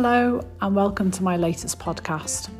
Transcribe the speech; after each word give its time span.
Hello, 0.00 0.40
and 0.60 0.76
welcome 0.76 1.10
to 1.10 1.24
my 1.24 1.36
latest 1.36 1.80
podcast. 1.80 2.50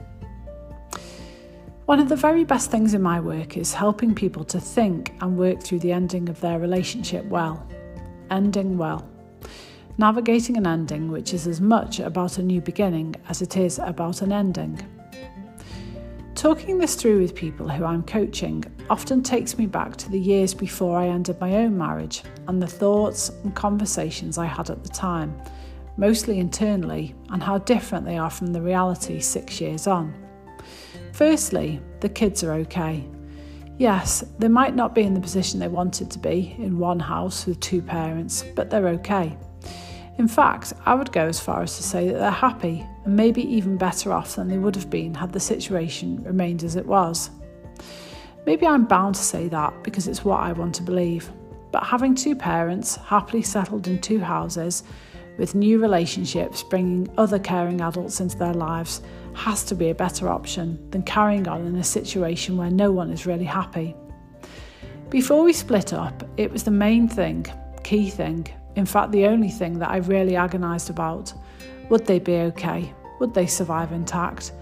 One 1.87 2.01
of 2.01 2.09
the 2.09 2.17
very 2.17 2.43
best 2.43 2.73
things 2.73 2.95
in 2.95 3.01
my 3.01 3.21
work 3.21 3.57
is 3.57 3.73
helping 3.73 4.13
people 4.13 4.43
to 4.47 4.59
think 4.59 5.15
and 5.21 5.39
work 5.39 5.63
through 5.63 5.79
the 5.79 5.93
ending 5.93 6.29
of 6.29 6.41
their 6.41 6.59
relationship 6.59 7.25
well. 7.27 7.65
Ending 8.29 8.77
well. 8.77 9.09
Navigating 9.99 10.57
an 10.57 10.67
ending 10.67 11.13
which 11.13 11.33
is 11.33 11.47
as 11.47 11.61
much 11.61 12.01
about 12.01 12.39
a 12.39 12.43
new 12.43 12.61
beginning 12.61 13.15
as 13.29 13.41
it 13.41 13.57
is 13.57 13.79
about 13.79 14.21
an 14.21 14.33
ending. 14.33 14.85
Talking 16.35 16.79
this 16.79 16.97
through 16.97 17.21
with 17.21 17.37
people 17.37 17.69
who 17.69 17.85
I'm 17.85 18.03
coaching 18.03 18.65
often 18.91 19.23
takes 19.23 19.57
me 19.57 19.67
back 19.67 19.95
to 19.99 20.11
the 20.11 20.19
years 20.19 20.55
before 20.55 20.99
I 20.99 21.07
ended 21.07 21.41
my 21.41 21.55
own 21.55 21.79
marriage 21.79 22.25
and 22.49 22.61
the 22.61 22.67
thoughts 22.67 23.29
and 23.45 23.55
conversations 23.55 24.39
I 24.39 24.47
had 24.47 24.71
at 24.71 24.83
the 24.83 24.89
time, 24.89 25.41
mostly 25.99 26.39
internally, 26.39 27.15
and 27.31 27.43
how 27.43 27.59
different 27.59 28.07
they 28.07 28.17
are 28.17 28.31
from 28.31 28.53
the 28.53 28.63
reality 28.63 29.21
six 29.21 29.61
years 29.61 29.87
on. 29.87 30.15
Firstly, 31.13 31.81
the 32.01 32.09
kids 32.09 32.43
are 32.45 32.53
okay. 32.53 33.05
Yes, 33.77 34.25
they 34.39 34.49
might 34.49 34.75
not 34.75 34.95
be 34.95 35.03
in 35.03 35.13
the 35.13 35.21
position 35.21 35.61
they 35.61 35.69
wanted 35.69 36.11
to 36.13 36.19
be 36.19 36.55
in 36.59 36.79
one 36.79 37.01
house 37.01 37.45
with 37.45 37.61
two 37.61 37.83
parents, 37.83 38.45
but 38.55 38.71
they're 38.71 38.89
okay. 38.89 39.37
In 40.19 40.29
fact, 40.29 40.73
I 40.87 40.95
would 40.95 41.13
go 41.13 41.27
as 41.27 41.39
far 41.39 41.63
as 41.63 41.77
to 41.77 41.83
say 41.83 42.09
that 42.09 42.19
they're 42.19 42.31
happy 42.31 42.85
and 43.05 43.17
maybe 43.17 43.43
even 43.43 43.77
better 43.77 44.13
off 44.13 44.37
than 44.37 44.49
they 44.49 44.59
would 44.59 44.75
have 44.75 44.91
been 44.91 45.15
had 45.15 45.33
the 45.33 45.41
situation 45.41 46.23
remained 46.25 46.65
as 46.65 46.75
it 46.75 46.87
was. 46.87 47.31
Maybe 48.47 48.67
I'm 48.67 48.85
bound 48.85 49.15
to 49.17 49.23
say 49.23 49.49
that 49.49 49.83
because 49.85 50.09
it's 50.09 50.25
what 50.25 50.41
I 50.41 50.53
want 50.53 50.75
to 50.77 50.83
believe. 50.83 51.31
But 51.71 51.85
having 51.85 52.15
two 52.15 52.35
parents 52.35 52.97
happily 52.97 53.43
settled 53.43 53.87
in 53.87 54.01
two 54.01 54.21
houses 54.21 54.85
with 55.39 55.55
new 55.55 55.81
relationships 55.81 56.63
bringing 56.63 57.09
other 57.17 57.39
caring 57.39 57.81
adults 57.81 58.21
into 58.21 58.37
their 58.37 58.53
lives 58.53 59.01
has 59.35 59.65
to 59.65 59.75
be 59.75 59.89
a 59.89 59.95
better 59.95 60.29
option 60.29 60.91
than 60.91 61.03
carrying 61.03 61.49
on 61.49 61.65
in 61.65 61.77
a 61.77 61.85
situation 61.85 62.57
where 62.57 62.71
no 62.71 62.91
one 62.91 63.11
is 63.11 63.25
really 63.25 63.45
happy. 63.45 63.95
Before 65.09 65.43
we 65.43 65.53
split 65.53 65.95
up, 65.95 66.29
it 66.37 66.51
was 66.51 66.65
the 66.65 66.71
main 66.71 67.09
thing, 67.09 67.47
key 67.85 68.11
thing, 68.11 68.47
in 68.77 68.85
fact, 68.85 69.13
the 69.13 69.27
only 69.27 69.49
thing 69.49 69.79
that 69.79 69.91
I 69.91 69.97
really 69.99 70.37
agonised 70.37 70.91
about. 70.91 71.33
Would 71.89 72.07
they 72.07 72.19
be 72.19 72.35
okay? 72.35 72.93
Would 73.21 73.33
they 73.33 73.47
survive 73.47 73.93
intact? 73.93 74.53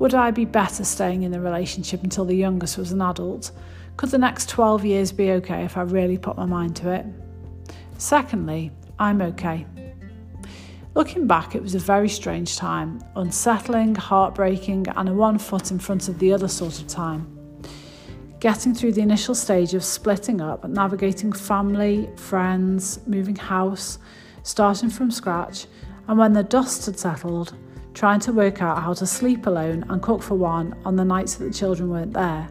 Would 0.00 0.14
I 0.14 0.30
be 0.30 0.44
better 0.44 0.84
staying 0.84 1.22
in 1.22 1.32
the 1.32 1.40
relationship 1.40 2.02
until 2.02 2.24
the 2.24 2.36
youngest 2.36 2.76
was 2.76 2.92
an 2.92 3.00
adult? 3.00 3.52
Could 3.96 4.10
the 4.10 4.18
next 4.18 4.48
12 4.48 4.84
years 4.84 5.12
be 5.12 5.30
okay 5.32 5.64
if 5.64 5.76
I 5.76 5.82
really 5.82 6.18
put 6.18 6.36
my 6.36 6.44
mind 6.44 6.76
to 6.76 6.90
it? 6.90 7.06
Secondly, 7.96 8.72
I'm 8.98 9.22
okay. 9.22 9.66
Looking 10.94 11.26
back, 11.26 11.56
it 11.56 11.62
was 11.62 11.74
a 11.74 11.80
very 11.80 12.08
strange 12.08 12.56
time, 12.56 13.02
unsettling, 13.16 13.96
heartbreaking, 13.96 14.86
and 14.94 15.08
a 15.08 15.12
one 15.12 15.38
foot 15.38 15.72
in 15.72 15.80
front 15.80 16.08
of 16.08 16.20
the 16.20 16.32
other 16.32 16.46
sort 16.46 16.80
of 16.80 16.86
time. 16.86 17.26
Getting 18.38 18.74
through 18.74 18.92
the 18.92 19.00
initial 19.00 19.34
stage 19.34 19.74
of 19.74 19.82
splitting 19.82 20.40
up, 20.40 20.64
navigating 20.68 21.32
family, 21.32 22.08
friends, 22.14 23.00
moving 23.08 23.34
house, 23.34 23.98
starting 24.44 24.88
from 24.88 25.10
scratch, 25.10 25.66
and 26.06 26.16
when 26.16 26.32
the 26.32 26.44
dust 26.44 26.86
had 26.86 26.96
settled, 26.96 27.54
trying 27.92 28.20
to 28.20 28.32
work 28.32 28.62
out 28.62 28.80
how 28.80 28.92
to 28.92 29.04
sleep 29.04 29.48
alone 29.48 29.84
and 29.88 30.00
cook 30.00 30.22
for 30.22 30.36
one 30.36 30.76
on 30.84 30.94
the 30.94 31.04
nights 31.04 31.34
that 31.34 31.46
the 31.46 31.52
children 31.52 31.90
weren't 31.90 32.12
there, 32.12 32.48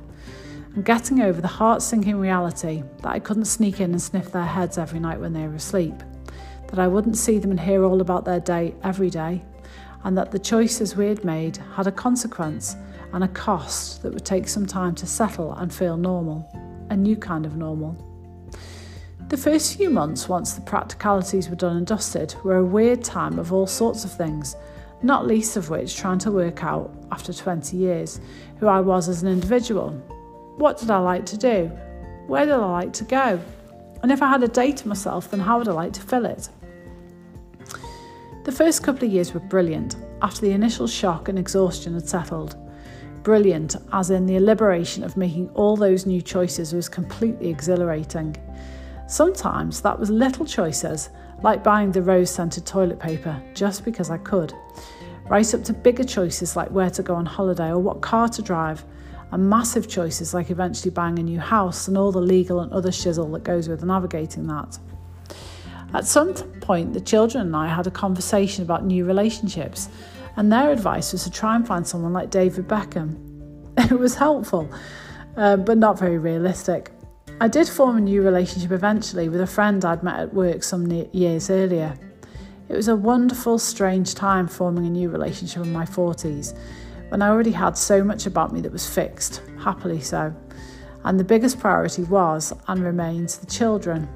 and 0.76 0.84
getting 0.84 1.22
over 1.22 1.40
the 1.40 1.48
heart 1.48 1.82
sinking 1.82 2.18
reality 2.18 2.84
that 3.04 3.10
I 3.10 3.20
couldn't 3.20 3.46
sneak 3.46 3.80
in 3.80 3.92
and 3.92 4.02
sniff 4.02 4.34
their 4.34 4.44
heads 4.44 4.78
every 4.78 5.00
night 5.00 5.22
when 5.22 5.32
they 5.32 5.48
were 5.48 5.56
asleep 5.56 5.96
that 6.74 6.82
I 6.82 6.88
wouldn't 6.88 7.18
see 7.18 7.38
them 7.38 7.52
and 7.52 7.60
hear 7.60 7.84
all 7.84 8.02
about 8.02 8.26
their 8.26 8.40
day 8.40 8.74
every 8.82 9.12
day, 9.12 9.44
and 10.06 10.18
that 10.18 10.32
the 10.32 10.40
choices 10.40 10.96
we 10.96 11.06
had 11.06 11.24
made 11.24 11.58
had 11.76 11.86
a 11.86 11.92
consequence 11.92 12.76
and 13.14 13.24
a 13.24 13.28
cost 13.28 14.02
that 14.02 14.12
would 14.12 14.26
take 14.26 14.48
some 14.48 14.66
time 14.66 14.96
to 14.96 15.06
settle 15.06 15.54
and 15.54 15.72
feel 15.72 15.98
normal, 15.98 16.50
a 16.90 16.98
new 16.98 17.16
kind 17.16 17.46
of 17.46 17.58
normal. 17.58 17.96
The 19.30 19.38
first 19.38 19.78
few 19.78 19.92
months, 19.92 20.28
once 20.28 20.54
the 20.54 20.62
practicalities 20.62 21.48
were 21.48 21.56
done 21.56 21.78
and 21.78 21.86
dusted, 21.86 22.34
were 22.44 22.58
a 22.58 22.66
weird 22.66 23.04
time 23.04 23.38
of 23.38 23.54
all 23.54 23.68
sorts 23.68 24.04
of 24.04 24.12
things, 24.12 24.56
not 25.04 25.28
least 25.28 25.56
of 25.56 25.70
which 25.70 25.96
trying 25.96 26.18
to 26.20 26.32
work 26.32 26.64
out, 26.64 26.92
after 27.12 27.32
20 27.32 27.78
years, 27.78 28.20
who 28.58 28.66
I 28.66 28.80
was 28.80 29.08
as 29.08 29.22
an 29.22 29.30
individual. 29.30 29.92
What 30.58 30.80
did 30.80 30.90
I 30.90 30.98
like 30.98 31.28
to 31.28 31.38
do? 31.38 31.68
Where 32.26 32.48
did 32.48 32.56
I 32.56 32.66
like 32.66 32.94
to 32.94 33.04
go? 33.04 33.40
And 34.02 34.12
if 34.12 34.24
I 34.24 34.28
had 34.28 34.42
a 34.42 34.48
day 34.48 34.72
to 34.72 34.88
myself, 34.88 35.30
then 35.30 35.40
how 35.40 35.60
would 35.60 35.68
I 35.68 35.74
like 35.74 35.94
to 35.94 36.02
fill 36.02 36.26
it? 36.26 36.50
The 38.44 38.52
first 38.52 38.84
couple 38.84 39.08
of 39.08 39.14
years 39.14 39.34
were 39.34 39.40
brilliant 39.40 39.96
after 40.22 40.42
the 40.42 40.52
initial 40.52 40.86
shock 40.86 41.30
and 41.30 41.40
exhaustion 41.40 41.94
had 41.94 42.10
settled. 42.10 42.58
Brilliant, 43.24 43.78
as 43.94 44.10
in 44.10 44.26
the 44.26 44.38
liberation 44.38 45.02
of 45.06 45.16
making 45.16 45.50
all 45.52 45.78
those 45.78 46.06
new 46.06 46.22
choices 46.22 46.74
was 46.74 46.90
completely 46.90 47.50
exhilarating. 47.50 48.36
Sometimes 49.08 49.80
that 49.82 49.98
was 49.98 50.10
little 50.10 50.46
choices, 50.46 51.10
like 51.42 51.64
buying 51.64 51.94
the 51.94 52.02
rose 52.02 52.30
scented 52.30 52.66
toilet 52.66 53.00
paper 53.00 53.42
just 53.54 53.86
because 53.86 54.10
I 54.10 54.18
could, 54.18 54.54
right 55.30 55.54
up 55.54 55.64
to 55.64 55.74
bigger 55.74 56.04
choices 56.04 56.58
like 56.58 56.70
where 56.70 56.90
to 56.90 57.02
go 57.02 57.16
on 57.16 57.26
holiday 57.26 57.70
or 57.70 57.80
what 57.80 58.02
car 58.02 58.28
to 58.28 58.42
drive, 58.42 58.84
and 59.32 59.50
massive 59.50 59.88
choices 59.88 60.34
like 60.34 60.50
eventually 60.50 60.92
buying 60.92 61.18
a 61.18 61.24
new 61.24 61.40
house 61.40 61.88
and 61.88 61.98
all 61.98 62.12
the 62.12 62.20
legal 62.20 62.60
and 62.60 62.74
other 62.74 62.92
shizzle 62.92 63.32
that 63.32 63.44
goes 63.44 63.70
with 63.70 63.86
navigating 63.86 64.48
that. 64.48 64.78
At 65.94 66.08
some 66.08 66.34
point, 66.34 66.94
the 66.94 67.02
children 67.02 67.48
and 67.48 67.56
I 67.56 67.68
had 67.68 67.86
a 67.86 67.92
conversation 67.92 68.64
about 68.64 68.84
new 68.84 69.06
relationships, 69.06 69.90
and 70.36 70.52
their 70.52 70.72
advice 70.72 71.12
was 71.12 71.24
to 71.26 71.32
try 71.32 71.56
and 71.56 71.68
find 71.68 71.86
someone 71.86 72.14
like 72.14 72.30
David 72.30 72.68
Beckham. 72.68 73.30
It 73.92 74.00
was 74.00 74.16
helpful, 74.16 74.70
uh, 75.36 75.58
but 75.58 75.78
not 75.78 75.98
very 75.98 76.18
realistic. 76.18 76.92
I 77.42 77.48
did 77.48 77.68
form 77.68 77.98
a 77.98 78.02
new 78.02 78.22
relationship 78.22 78.72
eventually 78.72 79.30
with 79.30 79.42
a 79.42 79.48
friend 79.48 79.84
I'd 79.84 80.04
met 80.04 80.20
at 80.20 80.34
work 80.34 80.64
some 80.64 80.90
years 81.12 81.50
earlier. 81.50 81.98
It 82.70 82.76
was 82.76 82.88
a 82.88 82.96
wonderful, 82.96 83.60
strange 83.60 84.16
time 84.16 84.48
forming 84.48 84.86
a 84.86 84.90
new 84.90 85.10
relationship 85.10 85.64
in 85.64 85.74
my 85.74 85.86
40s 85.86 86.56
when 87.10 87.22
I 87.22 87.30
already 87.30 87.52
had 87.52 87.78
so 87.78 88.04
much 88.04 88.26
about 88.26 88.54
me 88.54 88.62
that 88.62 88.72
was 88.72 88.88
fixed, 88.88 89.42
happily 89.60 90.02
so. 90.02 90.34
And 91.04 91.20
the 91.20 91.24
biggest 91.24 91.60
priority 91.60 92.04
was 92.04 92.54
and 92.68 92.84
remains 92.84 93.38
the 93.38 93.46
children. 93.46 94.08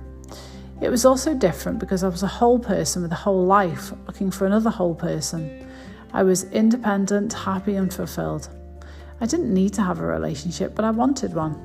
It 0.79 0.89
was 0.89 1.05
also 1.05 1.33
different 1.33 1.79
because 1.79 2.03
I 2.03 2.07
was 2.07 2.21
a 2.21 2.27
whole 2.27 2.59
person 2.59 3.01
with 3.01 3.11
a 3.11 3.15
whole 3.15 3.45
life 3.45 3.91
looking 4.05 4.29
for 4.29 4.45
another 4.45 4.69
whole 4.69 4.93
person. 4.93 5.67
I 6.13 6.23
was 6.23 6.43
independent, 6.51 7.33
happy, 7.33 7.75
and 7.75 7.91
fulfilled. 7.91 8.49
I 9.19 9.25
didn't 9.25 9.51
need 9.51 9.73
to 9.73 9.81
have 9.81 9.99
a 9.99 10.05
relationship, 10.05 10.75
but 10.75 10.85
I 10.85 10.91
wanted 10.91 11.33
one. 11.33 11.55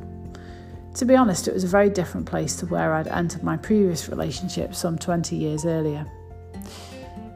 To 0.95 1.05
be 1.05 1.15
honest, 1.15 1.47
it 1.47 1.55
was 1.55 1.65
a 1.65 1.69
very 1.69 1.91
different 1.91 2.27
place 2.27 2.56
to 2.56 2.67
where 2.67 2.95
I'd 2.95 3.09
entered 3.09 3.43
my 3.43 3.56
previous 3.56 4.09
relationship 4.09 4.75
some 4.75 4.99
20 4.99 5.37
years 5.37 5.67
earlier. 5.67 6.06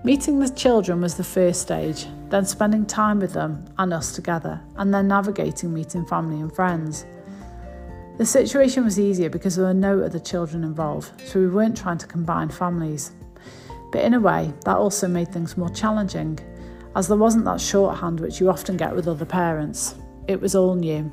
Meeting 0.02 0.38
the 0.38 0.48
children 0.48 1.00
was 1.00 1.16
the 1.16 1.24
first 1.24 1.62
stage, 1.62 2.06
then 2.30 2.46
spending 2.46 2.86
time 2.86 3.18
with 3.18 3.32
them 3.32 3.64
and 3.78 3.92
us 3.92 4.14
together, 4.14 4.60
and 4.76 4.94
then 4.94 5.08
navigating 5.08 5.74
meeting 5.74 6.06
family 6.06 6.40
and 6.40 6.54
friends. 6.54 7.04
The 8.18 8.24
situation 8.24 8.84
was 8.84 8.98
easier 8.98 9.28
because 9.28 9.56
there 9.56 9.66
were 9.66 9.74
no 9.74 10.00
other 10.00 10.18
children 10.18 10.64
involved, 10.64 11.20
so 11.28 11.38
we 11.38 11.48
weren't 11.48 11.76
trying 11.76 11.98
to 11.98 12.06
combine 12.06 12.48
families. 12.48 13.12
But 13.92 14.04
in 14.04 14.14
a 14.14 14.20
way, 14.20 14.54
that 14.64 14.78
also 14.78 15.06
made 15.06 15.32
things 15.32 15.58
more 15.58 15.68
challenging, 15.68 16.38
as 16.94 17.08
there 17.08 17.18
wasn't 17.18 17.44
that 17.44 17.60
shorthand 17.60 18.20
which 18.20 18.40
you 18.40 18.48
often 18.48 18.78
get 18.78 18.96
with 18.96 19.06
other 19.06 19.26
parents. 19.26 19.96
It 20.28 20.40
was 20.40 20.54
all 20.54 20.74
new. 20.74 21.12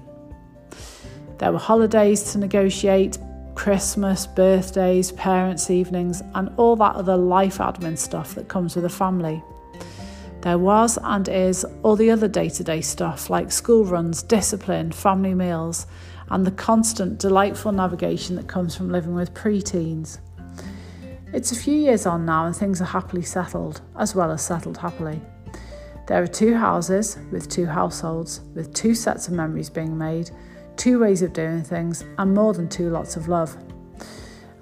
There 1.39 1.51
were 1.51 1.59
holidays 1.59 2.31
to 2.31 2.37
negotiate, 2.37 3.17
Christmas, 3.53 4.25
birthdays, 4.25 5.11
parents' 5.11 5.69
evenings, 5.69 6.23
and 6.35 6.49
all 6.55 6.77
that 6.77 6.95
other 6.95 7.17
life 7.17 7.57
admin 7.57 7.97
stuff 7.97 8.33
that 8.35 8.47
comes 8.47 8.77
with 8.77 8.85
a 8.85 8.89
family. 8.89 9.43
There 10.41 10.57
was 10.57 10.97
and 11.03 11.27
is 11.27 11.65
all 11.83 11.97
the 11.97 12.11
other 12.11 12.27
day 12.29 12.49
to 12.49 12.63
day 12.63 12.79
stuff 12.81 13.29
like 13.29 13.51
school 13.51 13.83
runs, 13.83 14.23
discipline, 14.23 14.91
family 14.91 15.33
meals, 15.33 15.85
and 16.29 16.45
the 16.45 16.51
constant 16.51 17.19
delightful 17.19 17.71
navigation 17.71 18.35
that 18.35 18.47
comes 18.47 18.75
from 18.75 18.91
living 18.91 19.13
with 19.13 19.33
preteens. 19.33 20.19
It's 21.33 21.51
a 21.51 21.55
few 21.55 21.75
years 21.75 22.05
on 22.05 22.25
now 22.25 22.45
and 22.45 22.55
things 22.55 22.81
are 22.81 22.85
happily 22.85 23.23
settled, 23.23 23.81
as 23.97 24.15
well 24.15 24.31
as 24.31 24.41
settled 24.41 24.77
happily. 24.77 25.19
There 26.07 26.21
are 26.21 26.27
two 26.27 26.55
houses 26.55 27.17
with 27.31 27.49
two 27.49 27.65
households, 27.65 28.41
with 28.53 28.73
two 28.73 28.93
sets 28.93 29.27
of 29.27 29.33
memories 29.33 29.69
being 29.69 29.97
made, 29.97 30.31
two 30.75 30.99
ways 30.99 31.21
of 31.21 31.33
doing 31.33 31.63
things, 31.63 32.03
and 32.17 32.33
more 32.33 32.53
than 32.53 32.69
two 32.69 32.89
lots 32.89 33.15
of 33.15 33.27
love. 33.27 33.57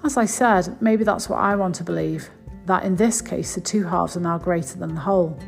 As 0.04 0.16
I 0.16 0.24
said, 0.24 0.80
maybe 0.80 1.04
that's 1.04 1.28
what 1.28 1.40
I 1.40 1.56
want 1.56 1.74
to 1.76 1.84
believe 1.84 2.30
that 2.66 2.84
in 2.84 2.96
this 2.96 3.20
case 3.20 3.54
the 3.54 3.60
two 3.60 3.84
halves 3.84 4.16
are 4.16 4.20
now 4.20 4.38
greater 4.38 4.78
than 4.78 4.94
the 4.94 5.00
whole. 5.00 5.38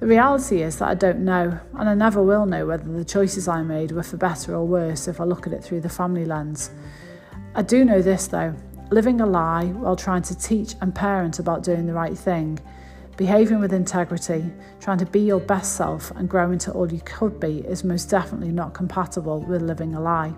The 0.00 0.06
reality 0.06 0.62
is 0.62 0.78
that 0.78 0.88
I 0.88 0.94
don't 0.94 1.20
know, 1.20 1.58
and 1.74 1.88
I 1.88 1.94
never 1.94 2.22
will 2.22 2.46
know 2.46 2.66
whether 2.66 2.90
the 2.90 3.04
choices 3.04 3.48
I 3.48 3.62
made 3.62 3.92
were 3.92 4.02
for 4.02 4.16
better 4.16 4.54
or 4.54 4.66
worse 4.66 5.08
if 5.08 5.20
I 5.20 5.24
look 5.24 5.46
at 5.46 5.52
it 5.52 5.62
through 5.62 5.80
the 5.80 5.88
family 5.88 6.24
lens. 6.24 6.70
I 7.54 7.62
do 7.62 7.84
know 7.84 8.02
this 8.02 8.26
though 8.26 8.54
living 8.90 9.20
a 9.20 9.26
lie 9.26 9.64
while 9.64 9.96
trying 9.96 10.22
to 10.22 10.38
teach 10.38 10.74
and 10.80 10.94
parent 10.94 11.38
about 11.38 11.64
doing 11.64 11.86
the 11.86 11.94
right 11.94 12.16
thing 12.16 12.58
Behaving 13.16 13.60
with 13.60 13.72
integrity, 13.72 14.44
trying 14.80 14.98
to 14.98 15.06
be 15.06 15.20
your 15.20 15.38
best 15.38 15.76
self 15.76 16.10
and 16.12 16.28
grow 16.28 16.50
into 16.50 16.72
all 16.72 16.92
you 16.92 17.00
could 17.04 17.38
be 17.38 17.60
is 17.60 17.84
most 17.84 18.10
definitely 18.10 18.50
not 18.50 18.74
compatible 18.74 19.40
with 19.40 19.62
living 19.62 19.94
a 19.94 20.00
lie. 20.00 20.34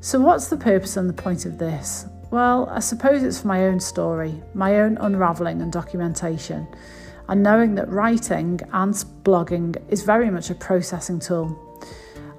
So, 0.00 0.18
what's 0.18 0.48
the 0.48 0.56
purpose 0.56 0.96
and 0.96 1.06
the 1.06 1.22
point 1.22 1.44
of 1.44 1.58
this? 1.58 2.06
Well, 2.30 2.66
I 2.70 2.80
suppose 2.80 3.22
it's 3.22 3.42
for 3.42 3.48
my 3.48 3.66
own 3.66 3.78
story, 3.78 4.42
my 4.54 4.80
own 4.80 4.96
unravelling 4.98 5.60
and 5.60 5.70
documentation, 5.70 6.66
and 7.30 7.44
knowing 7.44 7.76
that 7.76 7.88
writing 7.88 8.60
and 8.72 8.92
blogging 9.22 9.80
is 9.88 10.02
very 10.02 10.28
much 10.30 10.50
a 10.50 10.54
processing 10.54 11.20
tool. 11.20 11.56